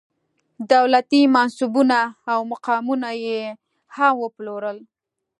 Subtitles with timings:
[0.73, 1.99] دولتي منصبونه
[2.31, 3.39] او مقامونه یې
[3.95, 4.77] هم وپلورل.